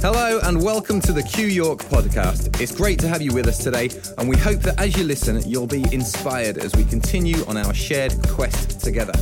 Hello 0.00 0.40
and 0.42 0.62
welcome 0.62 1.00
to 1.00 1.12
the 1.12 1.22
Q 1.22 1.46
York 1.46 1.78
podcast. 1.84 2.60
It's 2.60 2.74
great 2.74 2.98
to 2.98 3.08
have 3.08 3.22
you 3.22 3.32
with 3.32 3.46
us 3.46 3.58
today, 3.58 3.88
and 4.18 4.28
we 4.28 4.36
hope 4.36 4.60
that 4.60 4.78
as 4.78 4.96
you 4.96 5.04
listen, 5.04 5.40
you'll 5.48 5.66
be 5.66 5.84
inspired 5.94 6.58
as 6.58 6.74
we 6.74 6.84
continue 6.84 7.44
on 7.46 7.56
our 7.56 7.72
shared 7.72 8.14
quest 8.28 8.80
together. 8.80 9.12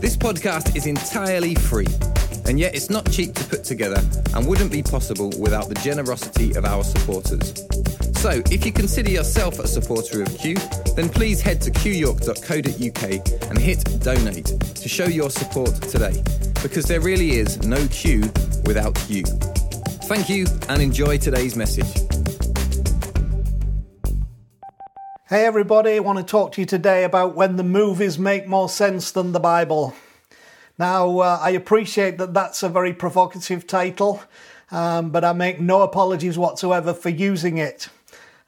This 0.00 0.16
podcast 0.16 0.76
is 0.76 0.86
entirely 0.86 1.54
free, 1.54 1.88
and 2.46 2.60
yet 2.60 2.74
it's 2.74 2.90
not 2.90 3.10
cheap 3.10 3.34
to 3.34 3.44
put 3.44 3.64
together 3.64 4.00
and 4.34 4.46
wouldn't 4.46 4.70
be 4.70 4.82
possible 4.82 5.32
without 5.38 5.68
the 5.68 5.74
generosity 5.76 6.54
of 6.54 6.64
our 6.64 6.84
supporters. 6.84 7.64
So, 8.24 8.42
if 8.50 8.64
you 8.64 8.72
consider 8.72 9.10
yourself 9.10 9.58
a 9.58 9.68
supporter 9.68 10.22
of 10.22 10.38
Q, 10.38 10.54
then 10.96 11.10
please 11.10 11.42
head 11.42 11.60
to 11.60 11.70
qyork.co.uk 11.70 13.50
and 13.50 13.58
hit 13.58 14.00
donate 14.02 14.46
to 14.46 14.88
show 14.88 15.04
your 15.04 15.28
support 15.28 15.74
today, 15.82 16.24
because 16.62 16.86
there 16.86 17.02
really 17.02 17.32
is 17.32 17.58
no 17.66 17.86
Q 17.88 18.20
without 18.64 18.98
you. 19.10 19.24
Thank 20.04 20.30
you 20.30 20.46
and 20.70 20.80
enjoy 20.80 21.18
today's 21.18 21.54
message. 21.54 21.84
Hey 25.28 25.44
everybody, 25.44 25.96
I 25.96 25.98
want 25.98 26.18
to 26.18 26.24
talk 26.24 26.52
to 26.52 26.62
you 26.62 26.66
today 26.66 27.04
about 27.04 27.34
when 27.34 27.56
the 27.56 27.62
movies 27.62 28.18
make 28.18 28.48
more 28.48 28.70
sense 28.70 29.10
than 29.10 29.32
the 29.32 29.40
Bible. 29.40 29.94
Now, 30.78 31.18
uh, 31.18 31.38
I 31.42 31.50
appreciate 31.50 32.16
that 32.16 32.32
that's 32.32 32.62
a 32.62 32.70
very 32.70 32.94
provocative 32.94 33.66
title, 33.66 34.22
um, 34.70 35.10
but 35.10 35.26
I 35.26 35.34
make 35.34 35.60
no 35.60 35.82
apologies 35.82 36.38
whatsoever 36.38 36.94
for 36.94 37.10
using 37.10 37.58
it. 37.58 37.90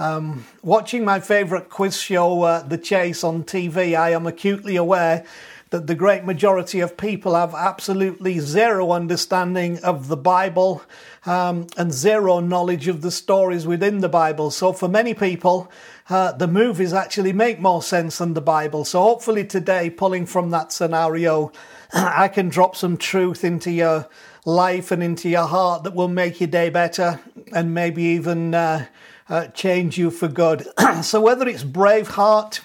Um, 0.00 0.46
watching 0.62 1.04
my 1.04 1.20
favourite 1.20 1.68
quiz 1.68 2.00
show, 2.00 2.42
uh, 2.42 2.62
The 2.62 2.78
Chase, 2.78 3.22
on 3.22 3.44
TV, 3.44 3.94
I 3.94 4.12
am 4.12 4.26
acutely 4.26 4.76
aware 4.76 5.26
that 5.68 5.88
the 5.88 5.94
great 5.94 6.24
majority 6.24 6.80
of 6.80 6.96
people 6.96 7.34
have 7.34 7.54
absolutely 7.54 8.38
zero 8.38 8.92
understanding 8.92 9.78
of 9.80 10.08
the 10.08 10.16
Bible 10.16 10.82
um, 11.26 11.66
and 11.76 11.92
zero 11.92 12.40
knowledge 12.40 12.88
of 12.88 13.02
the 13.02 13.10
stories 13.10 13.66
within 13.66 13.98
the 13.98 14.08
Bible. 14.08 14.50
So, 14.50 14.72
for 14.72 14.88
many 14.88 15.12
people, 15.12 15.70
uh, 16.08 16.32
the 16.32 16.48
movies 16.48 16.94
actually 16.94 17.34
make 17.34 17.60
more 17.60 17.82
sense 17.82 18.16
than 18.16 18.32
the 18.32 18.40
Bible. 18.40 18.86
So, 18.86 19.02
hopefully, 19.02 19.44
today, 19.44 19.90
pulling 19.90 20.24
from 20.24 20.48
that 20.48 20.72
scenario, 20.72 21.52
I 21.92 22.28
can 22.28 22.48
drop 22.48 22.74
some 22.74 22.96
truth 22.96 23.44
into 23.44 23.70
your 23.70 24.08
life 24.46 24.92
and 24.92 25.02
into 25.02 25.28
your 25.28 25.46
heart 25.46 25.84
that 25.84 25.94
will 25.94 26.08
make 26.08 26.40
your 26.40 26.48
day 26.48 26.70
better 26.70 27.20
and 27.52 27.74
maybe 27.74 28.02
even 28.02 28.54
uh, 28.54 28.86
uh, 29.30 29.46
change 29.48 29.96
you 29.96 30.10
for 30.10 30.28
good. 30.28 30.66
so, 31.02 31.22
whether 31.22 31.48
it's 31.48 31.64
Braveheart, 31.64 32.60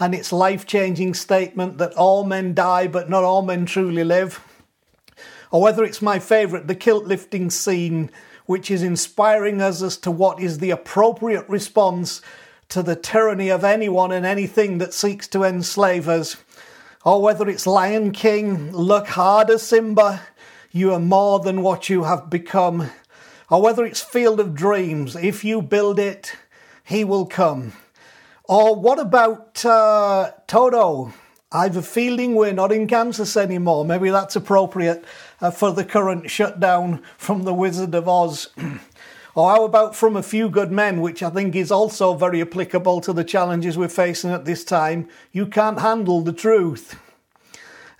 and 0.00 0.14
its 0.14 0.32
life 0.32 0.66
changing 0.66 1.12
statement 1.12 1.76
that 1.76 1.92
all 1.92 2.24
men 2.24 2.54
die 2.54 2.86
but 2.86 3.10
not 3.10 3.22
all 3.22 3.42
men 3.42 3.66
truly 3.66 4.02
live, 4.02 4.40
or 5.50 5.60
whether 5.60 5.84
it's 5.84 6.00
my 6.00 6.18
favourite, 6.18 6.66
the 6.66 6.74
kilt 6.74 7.04
lifting 7.04 7.50
scene, 7.50 8.10
which 8.46 8.70
is 8.70 8.82
inspiring 8.82 9.60
us 9.60 9.82
as 9.82 9.98
to 9.98 10.10
what 10.10 10.40
is 10.40 10.58
the 10.58 10.70
appropriate 10.70 11.46
response 11.48 12.22
to 12.70 12.82
the 12.82 12.96
tyranny 12.96 13.50
of 13.50 13.62
anyone 13.62 14.10
and 14.10 14.24
anything 14.24 14.78
that 14.78 14.94
seeks 14.94 15.28
to 15.28 15.44
enslave 15.44 16.08
us, 16.08 16.36
or 17.04 17.20
whether 17.20 17.48
it's 17.48 17.66
Lion 17.66 18.10
King, 18.10 18.72
look 18.72 19.08
harder, 19.08 19.58
Simba, 19.58 20.22
you 20.70 20.94
are 20.94 21.00
more 21.00 21.40
than 21.40 21.62
what 21.62 21.90
you 21.90 22.04
have 22.04 22.30
become, 22.30 22.90
or 23.50 23.60
whether 23.60 23.84
it's 23.84 24.00
Field 24.00 24.38
of 24.38 24.54
Dreams, 24.54 25.16
if 25.16 25.44
you 25.44 25.60
build 25.60 25.98
it, 25.98 26.36
he 26.84 27.04
will 27.04 27.26
come. 27.26 27.72
Or 28.44 28.74
what 28.74 28.98
about 28.98 29.64
uh, 29.64 30.30
Toto? 30.46 31.12
I 31.52 31.64
have 31.64 31.76
a 31.76 31.82
feeling 31.82 32.36
we're 32.36 32.52
not 32.52 32.70
in 32.70 32.86
Kansas 32.86 33.36
anymore. 33.36 33.84
Maybe 33.84 34.10
that's 34.10 34.36
appropriate 34.36 35.04
uh, 35.40 35.50
for 35.50 35.72
the 35.72 35.84
current 35.84 36.30
shutdown 36.30 37.02
from 37.18 37.42
the 37.42 37.52
Wizard 37.52 37.92
of 37.94 38.08
Oz. 38.08 38.50
or 39.34 39.50
how 39.50 39.64
about 39.64 39.96
from 39.96 40.14
A 40.14 40.22
Few 40.22 40.48
Good 40.48 40.70
Men, 40.70 41.00
which 41.00 41.22
I 41.22 41.30
think 41.30 41.56
is 41.56 41.72
also 41.72 42.14
very 42.14 42.40
applicable 42.40 43.00
to 43.00 43.12
the 43.12 43.24
challenges 43.24 43.76
we're 43.76 43.88
facing 43.88 44.30
at 44.30 44.44
this 44.44 44.62
time. 44.62 45.08
You 45.32 45.46
can't 45.46 45.80
handle 45.80 46.20
the 46.20 46.32
truth. 46.32 47.00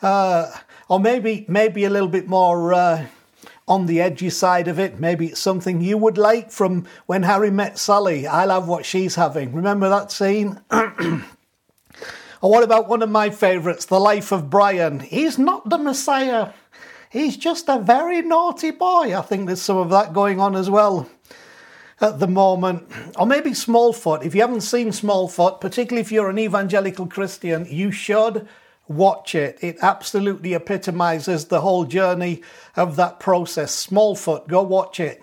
Uh, 0.00 0.50
or 0.88 1.00
maybe 1.00 1.44
maybe 1.48 1.84
a 1.84 1.90
little 1.90 2.08
bit 2.08 2.28
more 2.28 2.72
uh, 2.72 3.06
on 3.70 3.86
the 3.86 4.00
edgy 4.00 4.28
side 4.28 4.66
of 4.66 4.80
it. 4.80 4.98
Maybe 4.98 5.28
it's 5.28 5.40
something 5.40 5.80
you 5.80 5.96
would 5.96 6.18
like 6.18 6.50
from 6.50 6.86
when 7.06 7.22
Harry 7.22 7.52
met 7.52 7.78
Sally. 7.78 8.26
I 8.26 8.44
love 8.44 8.66
what 8.66 8.84
she's 8.84 9.14
having. 9.14 9.52
Remember 9.54 9.88
that 9.88 10.10
scene? 10.10 10.60
or 10.72 10.92
oh, 12.42 12.48
what 12.48 12.64
about 12.64 12.88
one 12.88 13.00
of 13.00 13.10
my 13.10 13.30
favourites, 13.30 13.84
The 13.84 14.00
Life 14.00 14.32
of 14.32 14.50
Brian? 14.50 14.98
He's 14.98 15.38
not 15.38 15.70
the 15.70 15.78
Messiah. 15.78 16.52
He's 17.10 17.36
just 17.36 17.68
a 17.68 17.78
very 17.78 18.22
naughty 18.22 18.72
boy. 18.72 19.16
I 19.16 19.22
think 19.22 19.46
there's 19.46 19.62
some 19.62 19.76
of 19.76 19.90
that 19.90 20.12
going 20.12 20.40
on 20.40 20.56
as 20.56 20.68
well 20.68 21.08
at 22.00 22.18
the 22.18 22.26
moment. 22.26 22.90
Or 23.16 23.24
maybe 23.24 23.50
Smallfoot. 23.50 24.24
If 24.24 24.34
you 24.34 24.40
haven't 24.40 24.62
seen 24.62 24.88
Smallfoot, 24.88 25.60
particularly 25.60 26.00
if 26.00 26.10
you're 26.10 26.28
an 26.28 26.40
evangelical 26.40 27.06
Christian, 27.06 27.66
you 27.70 27.92
should 27.92 28.48
watch 28.90 29.36
it. 29.36 29.56
It 29.62 29.78
absolutely 29.80 30.52
epitomizes 30.52 31.46
the 31.46 31.60
whole 31.60 31.84
journey 31.84 32.42
of 32.76 32.96
that 32.96 33.20
process. 33.20 33.86
Smallfoot, 33.86 34.48
go 34.48 34.62
watch 34.62 34.98
it. 34.98 35.22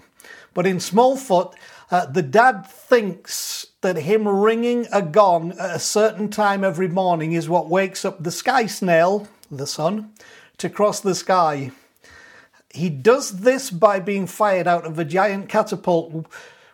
But 0.54 0.66
in 0.66 0.78
Smallfoot, 0.78 1.54
uh, 1.92 2.06
the 2.06 2.22
dad 2.22 2.66
thinks 2.66 3.68
that 3.82 3.98
him 3.98 4.28
ringing 4.28 4.88
a 4.92 5.02
gong 5.02 5.52
at 5.52 5.76
a 5.76 5.80
certain 5.80 6.30
time 6.30 6.64
every 6.64 6.88
morning 6.88 7.34
is 7.34 7.50
what 7.50 7.70
wakes 7.70 8.06
up 8.06 8.24
the 8.24 8.32
sky 8.32 8.66
snail, 8.66 9.28
the 9.52 9.68
sun, 9.68 10.14
to 10.58 10.70
cross 10.70 11.02
the 11.02 11.16
sky. 11.16 11.72
He 12.74 12.90
does 12.90 13.42
this 13.42 13.70
by 13.70 14.00
being 14.00 14.28
fired 14.28 14.68
out 14.68 14.86
of 14.86 14.98
a 14.98 15.06
giant 15.06 15.50
catapult 15.50 16.26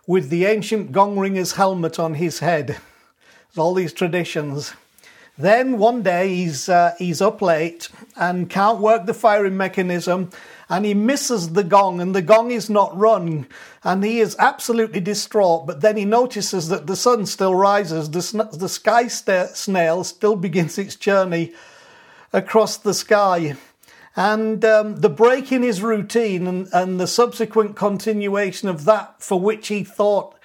with 0.05 0.29
the 0.29 0.45
ancient 0.45 0.91
gong 0.91 1.17
ringer's 1.17 1.53
helmet 1.53 1.97
on 1.97 2.15
his 2.15 2.39
head. 2.39 2.67
There's 2.67 3.57
all 3.57 3.73
these 3.73 3.93
traditions. 3.93 4.73
Then 5.37 5.79
one 5.79 6.03
day 6.03 6.35
he's 6.35 6.69
uh, 6.69 6.93
he's 6.99 7.21
up 7.21 7.41
late 7.41 7.89
and 8.15 8.49
can't 8.49 8.79
work 8.79 9.07
the 9.07 9.15
firing 9.15 9.57
mechanism, 9.57 10.29
and 10.69 10.85
he 10.85 10.93
misses 10.93 11.53
the 11.53 11.63
gong, 11.63 11.99
and 11.99 12.13
the 12.13 12.21
gong 12.21 12.51
is 12.51 12.69
not 12.69 12.95
rung, 12.95 13.47
and 13.83 14.03
he 14.03 14.19
is 14.19 14.35
absolutely 14.37 14.99
distraught. 14.99 15.65
But 15.65 15.81
then 15.81 15.97
he 15.97 16.05
notices 16.05 16.69
that 16.69 16.85
the 16.85 16.95
sun 16.95 17.25
still 17.25 17.55
rises, 17.55 18.11
the 18.11 18.47
the 18.53 18.69
sky 18.69 19.07
snail 19.07 20.03
still 20.03 20.35
begins 20.35 20.77
its 20.77 20.95
journey 20.95 21.53
across 22.31 22.77
the 22.77 22.93
sky. 22.93 23.55
And 24.15 24.63
um, 24.63 24.97
the 24.97 25.09
break 25.09 25.51
in 25.51 25.63
his 25.63 25.81
routine 25.81 26.45
and, 26.45 26.67
and 26.71 26.99
the 26.99 27.07
subsequent 27.07 27.75
continuation 27.75 28.69
of 28.69 28.85
that 28.85 29.15
for 29.23 29.39
which 29.39 29.69
he 29.69 29.83
thought 29.83 30.35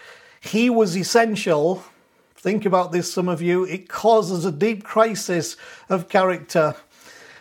he 0.41 0.71
was 0.71 0.97
essential 0.97 1.85
Think 2.39 2.65
about 2.65 2.93
this, 2.93 3.13
some 3.13 3.29
of 3.29 3.43
you. 3.43 3.65
It 3.65 3.89
causes 3.89 4.45
a 4.45 4.53
deep 4.53 4.85
crisis 4.85 5.57
of 5.89 6.09
character. 6.09 6.77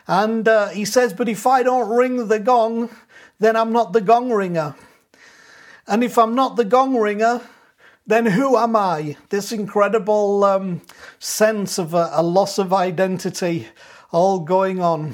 And 0.08 0.48
uh, 0.48 0.70
he 0.70 0.86
says, 0.86 1.14
But 1.14 1.30
if 1.30 1.46
I 1.46 1.62
don't 1.62 1.96
ring 1.96 2.28
the 2.28 2.40
gong, 2.40 2.90
then 3.38 3.56
I'm 3.56 3.72
not 3.72 3.94
the 3.94 4.02
gong 4.02 4.32
ringer. 4.32 4.76
And 5.86 6.04
if 6.04 6.18
I'm 6.18 6.34
not 6.34 6.56
the 6.56 6.66
gong 6.66 6.98
ringer, 6.98 7.42
then 8.08 8.26
who 8.26 8.58
am 8.58 8.76
I? 8.76 9.18
This 9.30 9.52
incredible 9.52 10.44
um, 10.44 10.82
sense 11.20 11.78
of 11.78 11.94
a, 11.94 12.10
a, 12.14 12.24
loss 12.24 12.58
of 12.58 12.74
identity 12.74 13.68
all 14.12 14.40
going 14.40 14.82
on. 14.82 15.14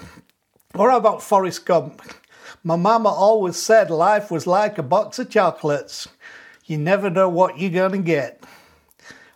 Or 0.76 0.92
how 0.92 0.98
about 0.98 1.22
Forrest 1.22 1.66
Gump? 1.66 2.02
My 2.64 2.78
mama 2.78 3.10
always 3.10 3.58
said 3.58 3.90
life 3.90 4.32
was 4.32 4.48
like 4.48 4.78
a 4.78 4.84
box 4.84 5.20
of 5.20 5.30
chocolates. 5.30 6.08
You 6.66 6.78
never 6.78 7.10
know 7.10 7.28
what 7.28 7.60
you're 7.60 7.70
going 7.70 7.92
to 7.92 7.98
get 7.98 8.42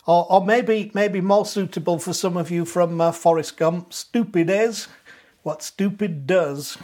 or, 0.08 0.26
or 0.32 0.44
maybe 0.44 0.90
maybe 0.94 1.20
more 1.20 1.44
suitable 1.44 1.98
for 1.98 2.14
some 2.14 2.38
of 2.38 2.50
you 2.50 2.64
from 2.64 2.98
uh, 3.00 3.12
Forrest 3.12 3.58
Gump. 3.58 3.92
Stupid 3.92 4.48
is 4.48 4.88
what 5.42 5.62
stupid 5.62 6.26
does. 6.26 6.78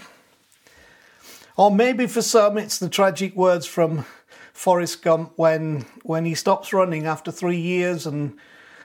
Or 1.56 1.70
maybe 1.70 2.06
for 2.06 2.20
some 2.20 2.58
it's 2.58 2.78
the 2.78 2.90
tragic 2.90 3.34
words 3.34 3.66
from 3.66 4.04
Forrest 4.52 5.02
Gump 5.02 5.32
when 5.37 5.87
when 6.02 6.26
he 6.26 6.34
stops 6.34 6.72
running 6.75 7.06
after 7.06 7.32
three 7.32 7.60
years 7.60 8.06
and 8.06 8.37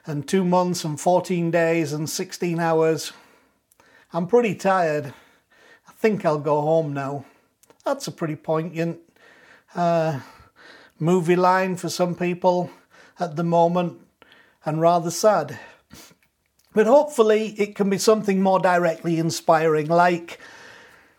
and 0.05 0.25
two 0.25 0.45
months 0.45 0.85
and 0.85 0.97
fourteen 0.99 1.51
days 1.51 1.91
and 1.91 2.09
sixteen 2.09 2.61
hours. 2.61 3.11
I'm 4.13 4.25
pretty 4.25 4.55
tired. 4.55 5.13
I 5.87 5.91
think 5.91 6.25
I'll 6.25 6.39
go 6.39 6.61
home 6.61 6.93
now. 6.93 7.25
That's 7.83 8.07
a 8.07 8.11
pretty 8.11 8.37
poignant 8.37 8.99
uh, 9.75 10.21
movie 10.97 11.35
line 11.35 11.75
for 11.75 11.89
some 11.89 12.15
people 12.15 12.71
at 13.19 13.35
the 13.35 13.43
moment 13.43 13.99
and 14.65 14.81
rather 14.81 15.11
sad. 15.11 15.59
But 16.73 16.87
hopefully, 16.87 17.55
it 17.57 17.75
can 17.75 17.89
be 17.89 17.97
something 17.97 18.41
more 18.41 18.59
directly 18.59 19.17
inspiring, 19.17 19.87
like 19.87 20.39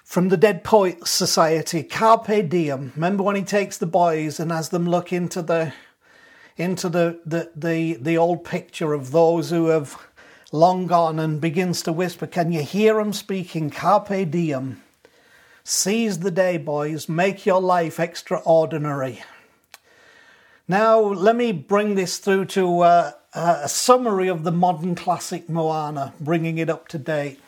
from 0.05 0.29
the 0.29 0.37
Dead 0.37 0.65
Poets 0.65 1.11
Society, 1.11 1.83
Carpe 1.83 2.49
Diem. 2.49 2.93
Remember 2.95 3.23
when 3.23 3.37
he 3.37 3.43
takes 3.43 3.79
the 3.79 3.87
boys 3.87 4.41
and 4.41 4.51
has 4.53 4.69
them 4.69 4.89
look 4.89 5.13
into 5.13 5.43
the 5.43 5.73
into 6.57 6.89
the, 6.89 7.21
the, 7.25 7.51
the, 7.57 7.95
the 7.95 8.19
old 8.19 8.45
picture 8.45 8.93
of 8.93 9.13
those 9.13 9.51
who 9.51 9.67
have 9.67 9.97
long 10.53 10.87
gone 10.87 11.19
and 11.19 11.41
begins 11.41 11.83
to 11.83 11.93
whisper, 11.93 12.27
Can 12.27 12.53
you 12.53 12.63
hear 12.63 12.95
them 12.95 13.13
speaking? 13.13 13.71
Carpe 13.71 14.31
Diem. 14.31 14.83
Seize 15.65 16.19
the 16.19 16.31
day, 16.31 16.57
boys. 16.57 17.09
Make 17.09 17.47
your 17.47 17.61
life 17.61 18.01
extraordinary. 18.01 19.23
Now, 20.71 21.01
let 21.01 21.35
me 21.35 21.51
bring 21.51 21.97
this 21.97 22.19
through 22.19 22.45
to 22.45 22.83
uh, 22.83 23.13
a 23.35 23.69
summary 23.69 24.29
of 24.29 24.45
the 24.45 24.53
modern 24.53 24.95
classic 24.95 25.49
Moana, 25.49 26.15
bringing 26.21 26.59
it 26.59 26.71
up 26.71 26.87
to 26.91 26.99
date. 26.99 27.41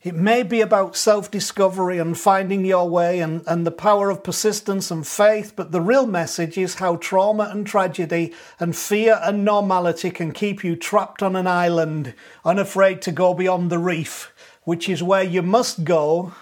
It 0.00 0.14
may 0.14 0.44
be 0.44 0.60
about 0.60 0.94
self 0.94 1.32
discovery 1.32 1.98
and 1.98 2.16
finding 2.16 2.64
your 2.64 2.88
way 2.88 3.18
and, 3.18 3.42
and 3.48 3.66
the 3.66 3.72
power 3.72 4.08
of 4.08 4.22
persistence 4.22 4.92
and 4.92 5.04
faith, 5.04 5.54
but 5.56 5.72
the 5.72 5.80
real 5.80 6.06
message 6.06 6.56
is 6.56 6.76
how 6.76 6.94
trauma 6.94 7.48
and 7.50 7.66
tragedy 7.66 8.32
and 8.60 8.76
fear 8.76 9.18
and 9.24 9.44
normality 9.44 10.12
can 10.12 10.30
keep 10.30 10.62
you 10.62 10.76
trapped 10.76 11.24
on 11.24 11.34
an 11.34 11.48
island, 11.48 12.14
unafraid 12.44 13.02
to 13.02 13.10
go 13.10 13.34
beyond 13.34 13.68
the 13.68 13.80
reef, 13.80 14.32
which 14.62 14.88
is 14.88 15.02
where 15.02 15.24
you 15.24 15.42
must 15.42 15.82
go. 15.82 16.34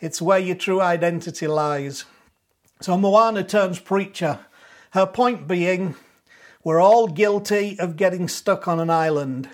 It's 0.00 0.20
where 0.20 0.40
your 0.40 0.56
true 0.56 0.80
identity 0.80 1.46
lies. 1.46 2.06
So 2.80 2.98
Moana 2.98 3.44
turns 3.44 3.78
preacher. 3.78 4.40
Her 4.90 5.06
point 5.06 5.46
being, 5.46 5.94
we're 6.64 6.80
all 6.80 7.06
guilty 7.06 7.78
of 7.78 7.96
getting 7.96 8.26
stuck 8.26 8.66
on 8.66 8.80
an 8.80 8.90
island. 8.90 9.48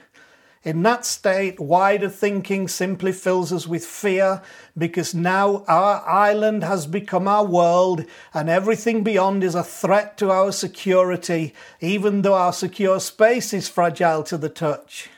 In 0.64 0.82
that 0.82 1.04
state, 1.04 1.60
wider 1.60 2.08
thinking 2.08 2.66
simply 2.66 3.12
fills 3.12 3.52
us 3.52 3.68
with 3.68 3.86
fear 3.86 4.42
because 4.76 5.14
now 5.14 5.62
our 5.68 6.04
island 6.08 6.64
has 6.64 6.88
become 6.88 7.28
our 7.28 7.44
world 7.44 8.04
and 8.34 8.48
everything 8.48 9.04
beyond 9.04 9.44
is 9.44 9.54
a 9.54 9.62
threat 9.62 10.18
to 10.18 10.30
our 10.30 10.50
security, 10.50 11.54
even 11.80 12.22
though 12.22 12.34
our 12.34 12.52
secure 12.52 12.98
space 12.98 13.52
is 13.52 13.68
fragile 13.68 14.24
to 14.24 14.36
the 14.36 14.48
touch. 14.48 15.08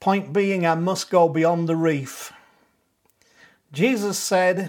Point 0.00 0.34
being, 0.34 0.66
I 0.66 0.74
must 0.74 1.08
go 1.08 1.30
beyond 1.30 1.66
the 1.66 1.76
reef. 1.76 2.30
Jesus 3.72 4.18
said, 4.18 4.68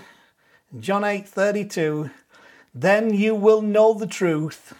John 0.79 1.01
8:32, 1.01 2.09
"Then 2.77 3.13
you 3.13 3.33
will 3.33 3.61
know 3.61 3.93
the 3.93 4.05
truth, 4.05 4.73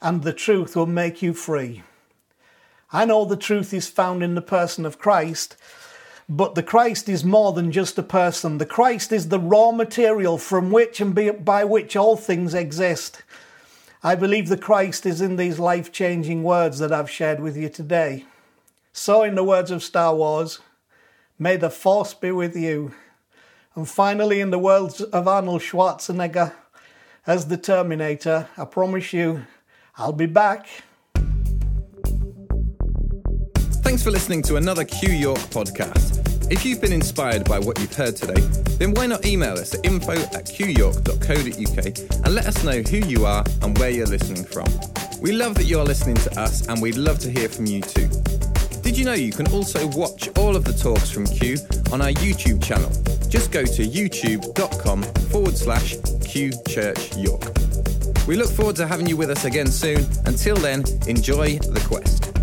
and 0.00 0.22
the 0.22 0.32
truth 0.32 0.76
will 0.76 0.86
make 0.86 1.20
you 1.20 1.34
free." 1.34 1.82
I 2.92 3.04
know 3.04 3.24
the 3.24 3.36
truth 3.36 3.74
is 3.74 3.88
found 3.88 4.22
in 4.22 4.36
the 4.36 4.40
person 4.40 4.86
of 4.86 5.00
Christ, 5.00 5.56
but 6.28 6.54
the 6.54 6.62
Christ 6.62 7.08
is 7.08 7.24
more 7.24 7.52
than 7.52 7.72
just 7.72 7.98
a 7.98 8.04
person. 8.04 8.58
The 8.58 8.66
Christ 8.66 9.10
is 9.10 9.28
the 9.28 9.40
raw 9.40 9.72
material 9.72 10.38
from 10.38 10.70
which 10.70 11.00
and 11.00 11.44
by 11.44 11.64
which 11.64 11.96
all 11.96 12.16
things 12.16 12.54
exist. 12.54 13.22
I 14.04 14.14
believe 14.14 14.48
the 14.48 14.56
Christ 14.56 15.04
is 15.04 15.20
in 15.20 15.34
these 15.34 15.58
life 15.58 15.90
changing 15.90 16.44
words 16.44 16.78
that 16.78 16.92
I've 16.92 17.10
shared 17.10 17.40
with 17.40 17.56
you 17.56 17.68
today. 17.68 18.26
So, 18.92 19.24
in 19.24 19.34
the 19.34 19.42
words 19.42 19.72
of 19.72 19.82
Star 19.82 20.14
Wars, 20.14 20.60
may 21.36 21.56
the 21.56 21.68
Force 21.68 22.14
be 22.14 22.30
with 22.30 22.54
you. 22.54 22.94
And 23.74 23.88
finally, 23.88 24.40
in 24.40 24.50
the 24.50 24.58
words 24.58 25.00
of 25.00 25.26
Arnold 25.26 25.62
Schwarzenegger 25.62 26.52
as 27.26 27.46
the 27.46 27.56
Terminator, 27.56 28.48
I 28.56 28.64
promise 28.64 29.12
you, 29.12 29.44
I'll 29.96 30.12
be 30.12 30.26
back. 30.26 30.66
Thanks 33.82 34.02
for 34.02 34.10
listening 34.10 34.42
to 34.42 34.56
another 34.56 34.84
Q 34.84 35.12
York 35.12 35.38
podcast. 35.38 36.20
If 36.50 36.64
you've 36.64 36.80
been 36.80 36.92
inspired 36.92 37.44
by 37.44 37.58
what 37.58 37.78
you've 37.80 37.94
heard 37.94 38.16
today, 38.16 38.40
then 38.78 38.92
why 38.92 39.06
not 39.06 39.24
email 39.24 39.54
us 39.54 39.74
at 39.74 39.84
info 39.84 40.12
at 40.12 40.46
qyork.co.uk 40.46 42.24
and 42.24 42.34
let 42.34 42.46
us 42.46 42.64
know 42.64 42.82
who 42.82 42.98
you 42.98 43.24
are 43.24 43.44
and 43.62 43.78
where 43.78 43.90
you're 43.90 44.06
listening 44.06 44.44
from. 44.44 44.66
We 45.20 45.32
love 45.32 45.54
that 45.54 45.64
you're 45.64 45.84
listening 45.84 46.16
to 46.16 46.40
us 46.40 46.66
and 46.68 46.82
we'd 46.82 46.96
love 46.96 47.18
to 47.20 47.30
hear 47.30 47.48
from 47.48 47.66
you 47.66 47.80
too. 47.80 48.08
Did 48.82 48.98
you 48.98 49.06
know 49.06 49.14
you 49.14 49.32
can 49.32 49.46
also 49.52 49.86
watch 49.88 50.28
all 50.36 50.54
of 50.54 50.64
the 50.64 50.74
talks 50.74 51.10
from 51.10 51.26
Q 51.26 51.56
on 51.90 52.02
our 52.02 52.10
YouTube 52.10 52.62
channel? 52.62 52.90
Just 53.34 53.50
go 53.50 53.64
to 53.64 53.82
youtube.com 53.84 55.02
forward 55.02 55.56
slash 55.56 55.96
Q 56.24 56.52
Church 56.68 57.16
York. 57.16 57.42
We 58.28 58.36
look 58.36 58.48
forward 58.48 58.76
to 58.76 58.86
having 58.86 59.08
you 59.08 59.16
with 59.16 59.28
us 59.28 59.44
again 59.44 59.66
soon. 59.72 60.06
Until 60.24 60.54
then, 60.54 60.84
enjoy 61.08 61.58
the 61.58 61.84
quest. 61.84 62.33